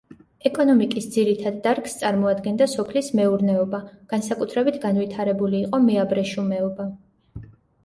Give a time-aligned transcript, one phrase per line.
[0.49, 3.83] ეკონომიკის ძირითად დარგს წარმოადგენდა სოფლის მეურნეობა,
[4.15, 6.91] განსაკუთრებით განვითარებული იყო მეაბრეშუმეობა.